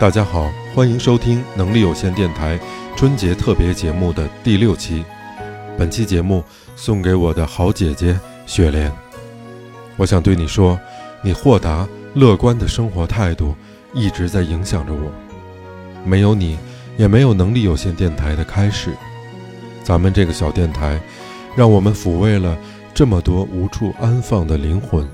[0.00, 2.56] 大家好，欢迎收听能力有限电台
[2.96, 5.04] 春节特别节目的第六期。
[5.76, 6.44] 本期节目
[6.76, 8.92] 送给我的好姐姐雪莲。
[9.96, 10.78] 我想对你说，
[11.20, 13.56] 你豁达乐观的生活态度
[13.92, 15.10] 一直在影响着我。
[16.04, 16.56] 没有你，
[16.96, 18.92] 也没有能力有限电台的开始。
[19.82, 21.00] 咱们这个小电台，
[21.56, 22.56] 让我们抚慰了
[22.94, 25.04] 这么多无处安放的灵魂，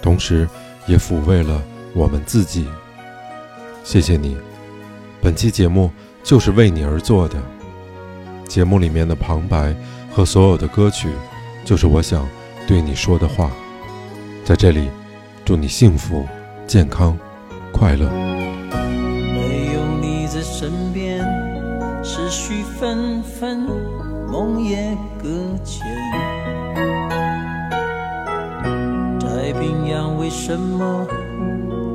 [0.00, 0.48] 同时
[0.86, 1.60] 也抚慰了
[1.94, 2.64] 我们自己。
[3.84, 4.36] 谢谢你，
[5.20, 5.90] 本期节目
[6.22, 7.36] 就是为你而做的。
[8.46, 9.74] 节目里面的旁白
[10.10, 11.08] 和所有的歌曲，
[11.64, 12.26] 就是我想
[12.66, 13.50] 对你说的话。
[14.44, 14.88] 在这里，
[15.44, 16.26] 祝你幸福、
[16.66, 17.16] 健康、
[17.72, 18.08] 快乐。
[18.70, 21.24] 没有你在身边，
[22.02, 23.66] 思绪纷纷，
[24.30, 25.28] 梦也搁
[25.64, 25.86] 浅。
[29.20, 31.06] 太平洋为什么？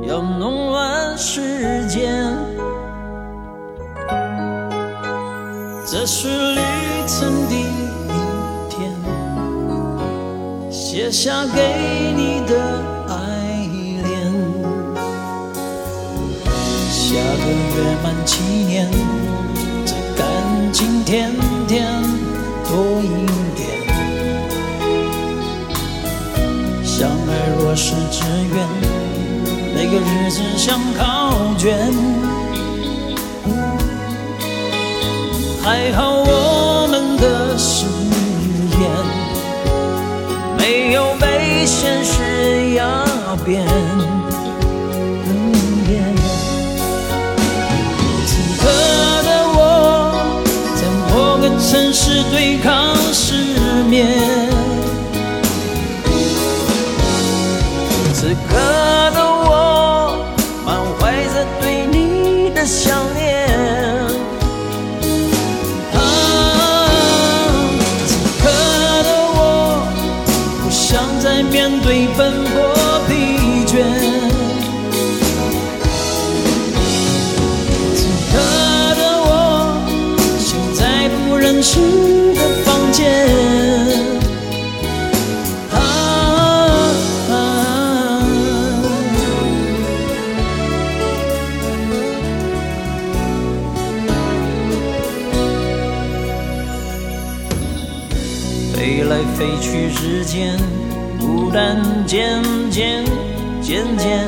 [0.06, 2.36] 要弄乱时间，
[5.88, 6.62] 这是旅
[7.08, 7.64] 程的一
[8.70, 8.94] 天，
[10.70, 12.54] 写下给你的
[13.08, 13.14] 爱
[14.04, 14.32] 恋。
[16.92, 17.46] 下个
[17.76, 18.92] 月满七年，
[19.86, 20.26] 这感
[20.74, 21.32] 情天
[21.66, 21.88] 天
[22.66, 23.08] 多一
[23.56, 23.62] 点。
[26.84, 28.22] 相爱若是只
[28.54, 28.93] 愿。
[29.86, 31.78] 每个日子像考卷，
[35.62, 37.84] 还好我们的誓
[38.80, 38.90] 言
[40.58, 43.04] 没有被现实压
[43.44, 43.68] 扁。
[48.26, 48.64] 此刻
[49.24, 50.16] 的我，
[50.78, 53.34] 在某个城市对抗失
[53.90, 54.43] 眠。
[81.64, 83.02] 不认识的房间。
[99.38, 100.58] 飞去之间，
[101.20, 103.04] 孤单渐渐
[103.62, 104.28] 渐渐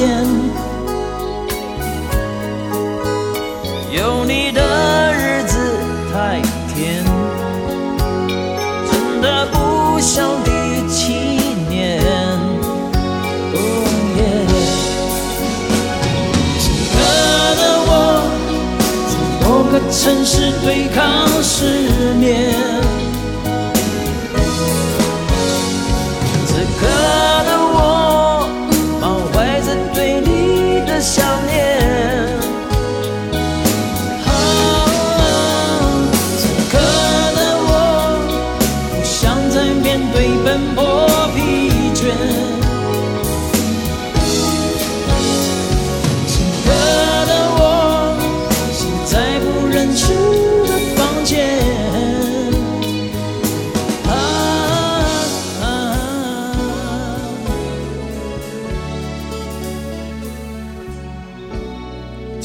[0.00, 0.06] 眼，
[3.92, 4.62] 有你的
[5.12, 5.58] 日子
[6.10, 6.40] 太
[6.72, 7.04] 甜，
[8.90, 10.50] 真的不想第
[10.88, 11.12] 七
[11.68, 12.00] 年。
[16.58, 16.96] 此刻
[17.60, 17.90] 的我
[19.06, 19.12] 在
[19.46, 20.98] 某个城市对抗
[21.42, 22.54] 失眠，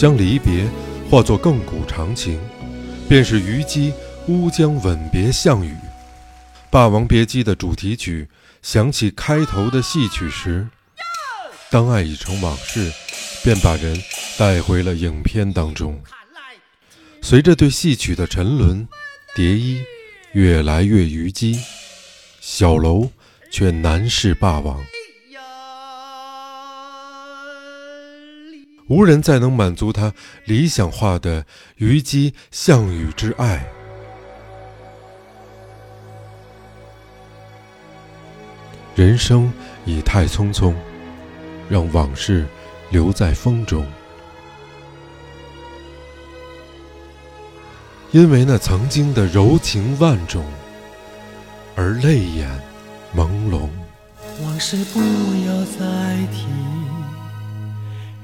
[0.05, 0.69] 将离别
[1.09, 2.39] 化作亘古长情，
[3.09, 3.91] 便是虞姬
[4.27, 5.71] 乌江吻别项羽。
[6.69, 8.29] 《霸王别姬》的主题曲
[8.61, 10.67] 响起开头的戏曲时，
[11.71, 12.93] 当爱已成往事，
[13.43, 13.99] 便把人
[14.37, 15.99] 带回了影片当中。
[17.23, 18.87] 随着对戏曲的沉沦，
[19.35, 19.81] 蝶衣
[20.33, 21.59] 越来越虞姬，
[22.39, 23.09] 小楼
[23.49, 24.85] 却难是霸王。
[28.87, 30.13] 无人再能满足他
[30.45, 31.45] 理想化的
[31.77, 33.65] 虞姬项羽之爱。
[38.95, 39.51] 人生
[39.85, 40.73] 已太匆匆，
[41.67, 42.45] 让往事
[42.91, 43.85] 留在风中。
[48.11, 50.45] 因为那曾经的柔情万种，
[51.75, 52.49] 而泪眼
[53.13, 53.67] 朦胧。
[54.43, 56.45] 往事不要再提。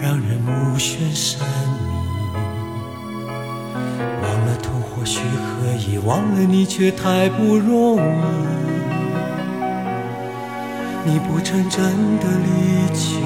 [0.00, 1.78] 让人目眩神迷。
[4.22, 8.00] 忘了痛或许可以，忘了你却太不容易。
[11.08, 11.80] 你不曾真
[12.18, 12.48] 的离
[12.92, 13.20] 去，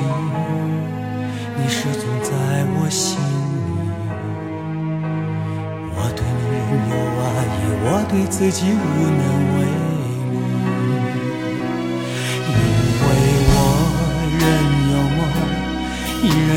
[1.56, 2.30] 你始终在
[2.76, 3.22] 我心里。
[5.94, 7.26] 我对你仍有爱
[7.56, 8.74] 意，我对自己无
[9.18, 9.22] 能
[9.56, 9.79] 为力。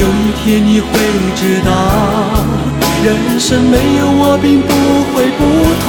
[0.00, 0.88] 有一天你会
[1.36, 1.70] 知道，
[3.04, 4.72] 人生没有我并不
[5.12, 5.40] 会不
[5.84, 5.86] 同。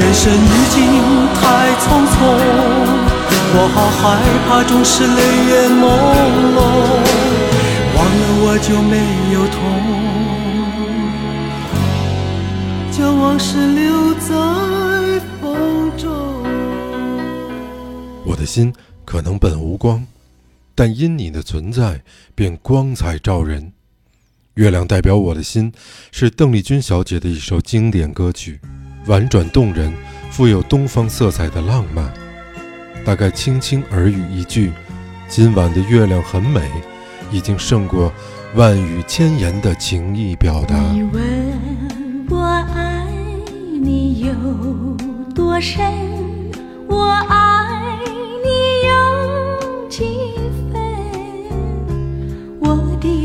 [0.00, 0.36] 人生已
[0.74, 0.76] 经
[1.38, 1.40] 太
[1.78, 2.16] 匆匆，
[3.54, 4.02] 我好害
[4.48, 5.82] 怕总是泪眼朦
[6.56, 6.58] 胧。
[7.94, 8.94] 忘了我就没
[9.32, 9.56] 有痛，
[12.90, 14.26] 将往事留在
[15.40, 15.46] 风
[15.96, 16.02] 中。
[18.24, 18.72] 我的心
[19.04, 20.04] 可能本无光。
[20.78, 22.02] 但因你的存在，
[22.36, 23.72] 便光彩照人。
[24.54, 25.72] 月亮代表我的心，
[26.12, 28.60] 是邓丽君小姐的一首经典歌曲，
[29.06, 29.92] 婉转动人，
[30.30, 32.14] 富有东方色彩的浪漫。
[33.04, 34.72] 大概轻轻耳语一句
[35.28, 36.70] ：“今晚的月亮很美”，
[37.32, 38.12] 已经胜过
[38.54, 40.78] 万语千言的情意表达。
[40.92, 43.04] 你问我爱
[43.82, 44.96] 你有
[45.34, 45.82] 多深，
[46.86, 47.98] 我爱
[48.44, 50.27] 你有几？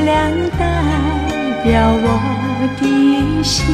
[0.00, 0.64] 月亮代
[1.62, 2.06] 表我
[2.80, 2.82] 的
[3.44, 3.66] 心，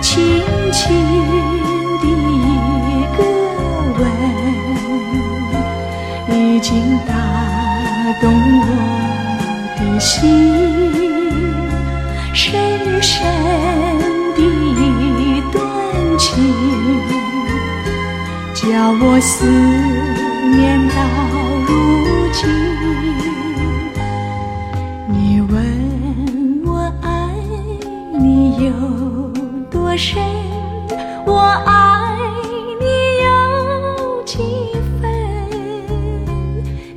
[0.00, 0.80] 轻轻
[2.00, 2.42] 的一
[3.18, 3.20] 个
[3.98, 4.02] 吻，
[6.32, 6.72] 已经
[7.06, 7.12] 打
[8.22, 8.24] 动
[8.60, 8.62] 我
[9.76, 10.22] 的心，
[12.32, 12.42] 深
[13.02, 13.12] 深
[14.34, 15.54] 的一段
[16.16, 16.32] 情，
[18.54, 18.62] 叫
[19.02, 19.44] 我思
[20.56, 20.94] 念到
[21.66, 21.72] 如
[22.32, 22.73] 今。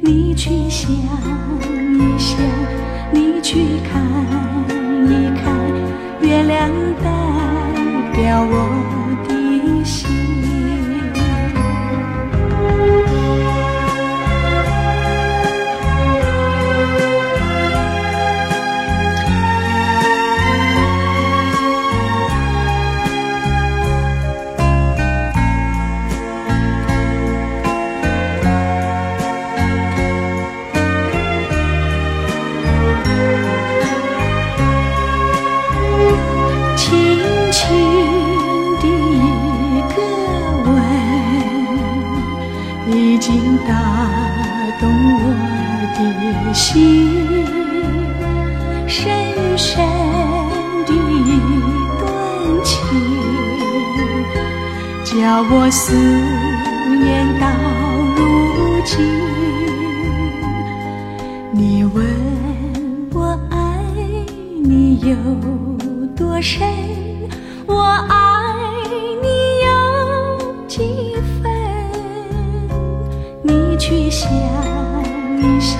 [0.08, 2.40] 你去想一想，
[3.12, 4.02] 你去看
[5.06, 5.54] 一看，
[6.22, 6.70] 月亮
[7.04, 7.12] 代
[8.16, 8.97] 表我。
[46.54, 47.46] 心
[48.88, 49.86] 深深
[50.86, 51.39] 的一
[52.00, 52.06] 段
[52.63, 52.75] 情
[55.04, 55.94] 叫我思
[57.00, 57.48] 念到
[58.16, 58.20] 如
[58.84, 58.96] 今。
[61.51, 62.06] 你问
[63.13, 63.56] 我爱
[64.63, 65.16] 你有
[66.16, 66.68] 多深，
[67.66, 68.16] 我爱
[69.22, 69.27] 你
[69.66, 69.68] 有
[70.68, 71.51] 几分？
[73.44, 74.30] 你去想
[75.39, 75.80] 一想，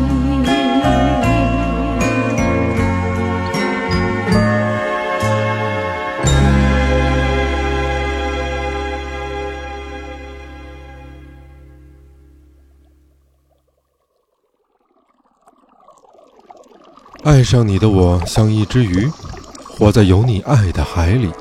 [17.31, 19.09] 爱上你的我，像一只鱼。
[19.65, 21.31] 活在有你爱的海里，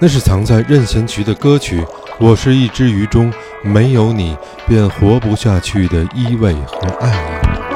[0.00, 1.80] 那是藏在任贤齐的歌曲
[2.18, 7.67] 《我是一只鱼》中没有你便活不下去的依偎和爱意。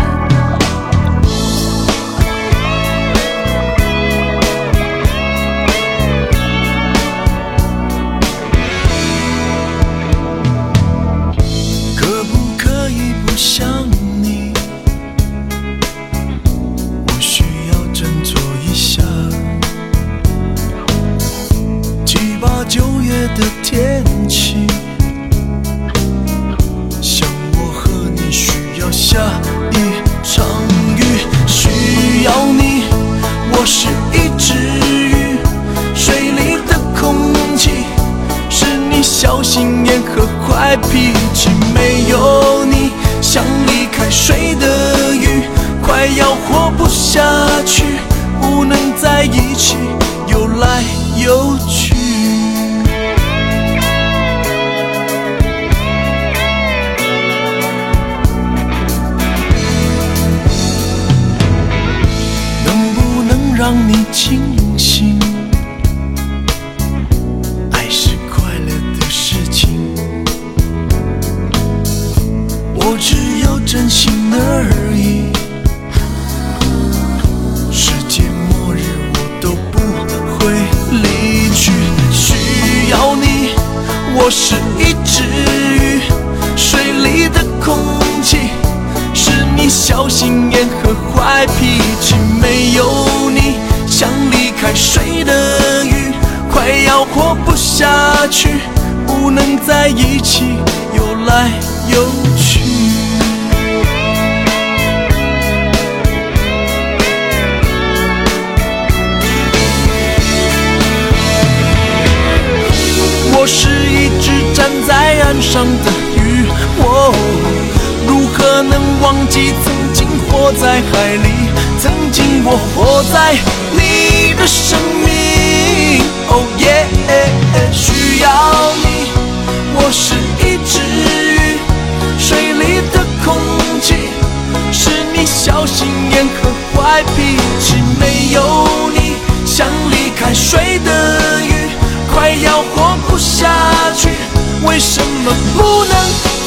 [144.64, 145.94] 为什么不能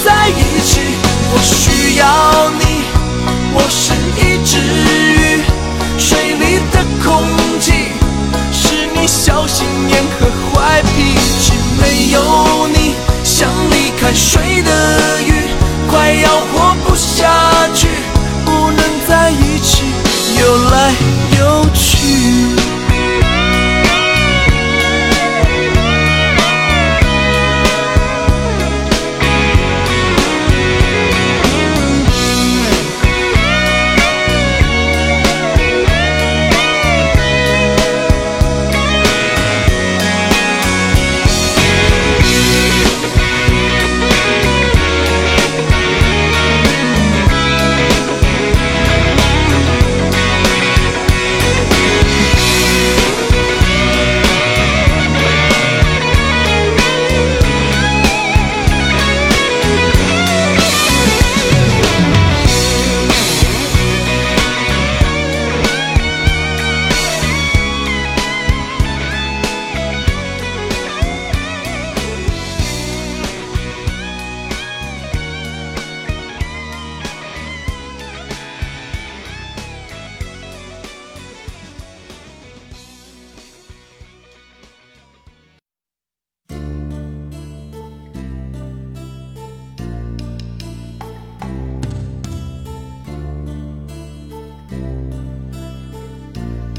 [0.03, 0.79] 在一起？
[1.31, 2.85] 我需要你，
[3.53, 5.43] 我是一只鱼，
[5.99, 7.23] 水里的空
[7.59, 7.91] 气
[8.53, 11.53] 是你小心眼和坏脾气。
[11.77, 15.49] 没有你，像离开水的鱼，
[15.89, 17.29] 快要活不下
[17.73, 17.87] 去，
[18.45, 19.83] 不能在一起，
[20.39, 20.93] 游来
[21.37, 22.24] 游去。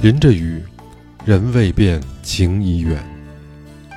[0.07, 0.63] 淋着雨，
[1.25, 3.05] 人未变，情已远。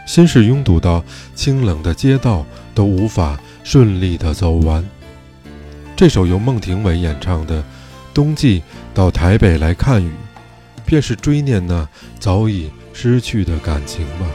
[0.08, 2.44] 心事拥堵到清冷的街道
[2.74, 4.84] 都无法顺利的走完。
[5.96, 7.62] 这首由孟庭苇演唱的
[8.12, 10.10] 《冬季到台北来看雨》，
[10.84, 11.88] 便是追念那
[12.20, 14.26] 早已失去的感情吧。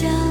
[0.00, 0.27] 异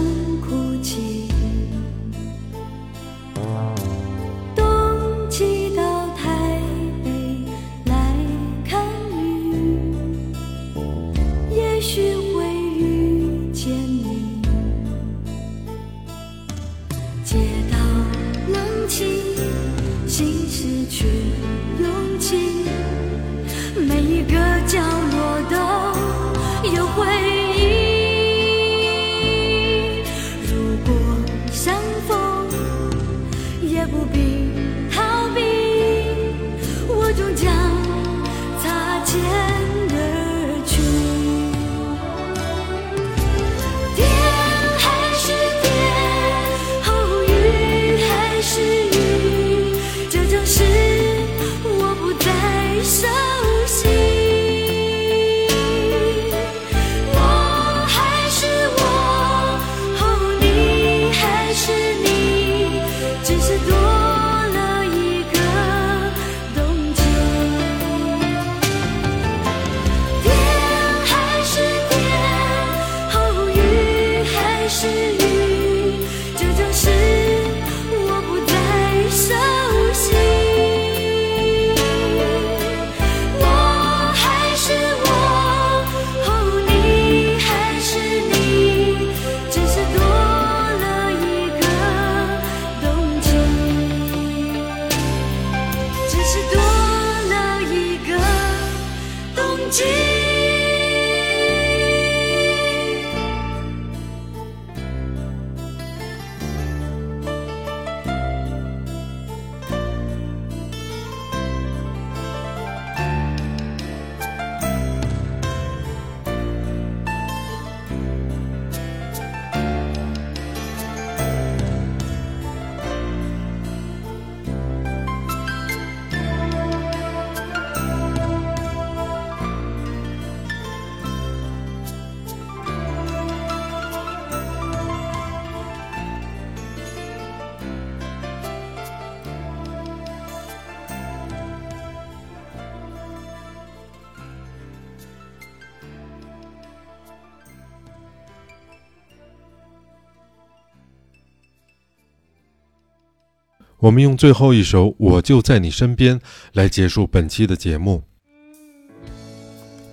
[153.80, 156.18] 我们用最后一首《我就在你身边》
[156.54, 158.02] 来结束本期的节目。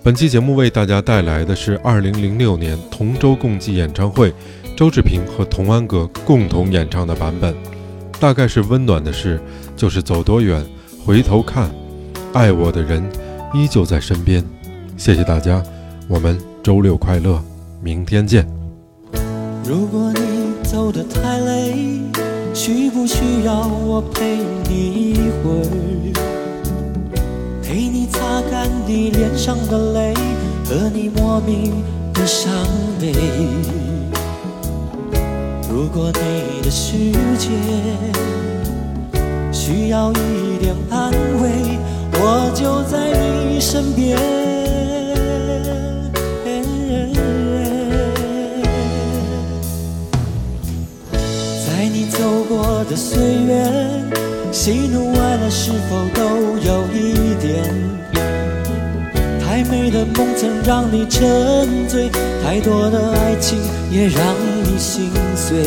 [0.03, 4.33] 本期节目为大家带来的是2006年同舟共济演唱会，
[4.75, 7.55] 周志平和童安格共同演唱的版本。
[8.19, 9.39] 大概是温暖的事，
[9.77, 10.65] 就是走多远，
[11.05, 11.71] 回头看，
[12.33, 13.05] 爱我的人
[13.53, 14.43] 依旧在身边。
[14.97, 15.63] 谢谢大家，
[16.09, 17.43] 我们周六快乐，
[17.83, 18.49] 明天见。
[19.63, 22.01] 如果你走得太累，
[22.55, 24.39] 需不需要我陪
[24.69, 25.61] 你一会？
[27.61, 30.15] 陪你擦干你脸上的泪，
[30.65, 32.53] 和你莫名的伤
[33.01, 33.13] 悲。
[35.69, 36.97] 如果你的世
[37.37, 37.49] 界
[39.51, 41.51] 需要一点安慰，
[42.13, 43.11] 我就在
[43.49, 44.64] 你身边。
[52.95, 53.67] 的岁月，
[54.53, 56.23] 喜怒哀乐是否都
[56.59, 57.65] 有一点？
[59.45, 62.09] 太美的梦曾让你沉醉，
[62.45, 63.59] 太多的爱情
[63.91, 64.23] 也让
[64.63, 65.59] 你心碎。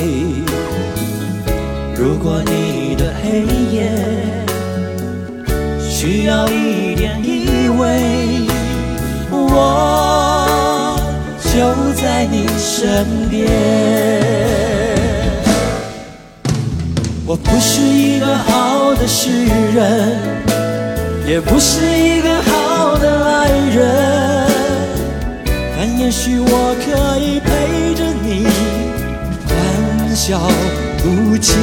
[1.97, 3.41] 如果你的黑
[3.75, 3.91] 夜
[5.81, 8.47] 需要一点依偎，
[9.31, 10.97] 我
[11.43, 11.59] 就
[12.01, 14.66] 在你身边。
[17.27, 19.29] 我不是一个好的诗
[19.75, 20.17] 人，
[21.27, 24.47] 也不是一个好的爱人，
[25.75, 28.47] 但也许我可以陪着你
[29.45, 30.39] 欢笑
[31.03, 31.57] 哭泣。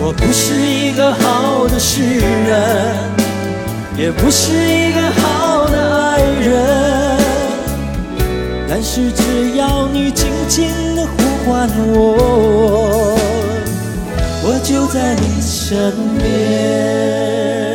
[0.00, 2.94] 我不是一个好的诗人，
[3.98, 7.18] 也不是一个好的爱人，
[8.68, 13.18] 但是只要你轻轻地呼唤我。
[14.50, 17.67] 我就在你身边。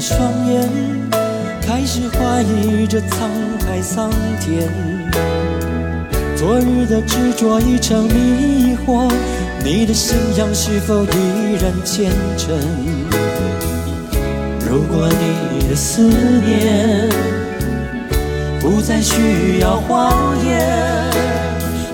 [0.00, 0.18] 双
[0.50, 0.66] 眼
[1.60, 3.28] 开始怀疑这沧
[3.66, 4.10] 海桑
[4.40, 4.66] 田，
[6.34, 9.12] 昨日的执着已成迷惑，
[9.62, 11.08] 你的信仰是否依
[11.60, 12.58] 然虔诚？
[14.66, 17.06] 如果你的思念
[18.58, 20.10] 不再需要谎
[20.46, 21.10] 言，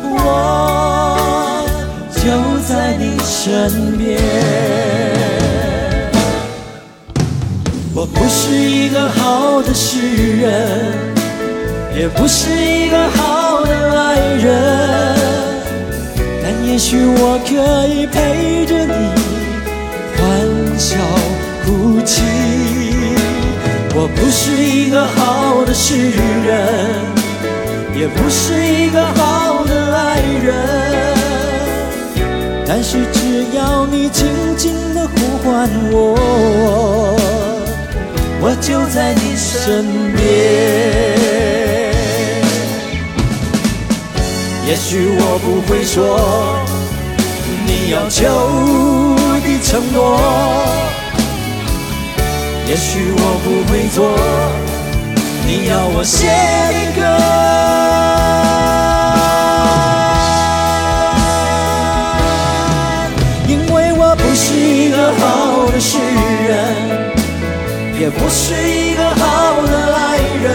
[0.04, 1.66] 我
[2.14, 2.22] 就
[2.68, 4.75] 在你身边。
[7.96, 9.96] 我不是一个好的诗
[10.36, 10.52] 人，
[11.98, 15.16] 也不是一个好的爱人，
[16.42, 18.92] 但也许我可以陪着你
[20.14, 20.98] 欢笑
[21.64, 22.20] 哭泣。
[23.94, 26.10] 我不是一个好的诗
[26.44, 26.92] 人，
[27.98, 30.54] 也不是一个好的爱人，
[32.66, 34.26] 但是只要你轻
[34.58, 37.16] 轻地呼唤我。
[38.40, 40.24] 我就在你身边。
[44.66, 45.94] 也许我不会说
[47.66, 50.18] 你要求的承诺，
[52.68, 54.18] 也许我不会做
[55.46, 56.26] 你要我写
[56.72, 57.00] 的歌。
[63.48, 65.98] 因为我不是一个好的诗
[66.48, 67.05] 人。
[67.98, 70.46] 也不是一个好的爱人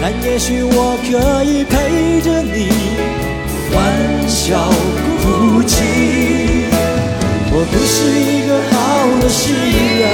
[0.00, 2.70] 但也许我可以陪着你
[3.70, 4.70] 欢笑
[5.22, 6.20] 哭泣。
[7.52, 8.76] 我不是一个好
[9.20, 9.52] 的诗
[9.98, 10.10] 人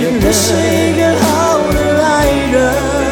[0.00, 3.09] 也不是一个好的爱人。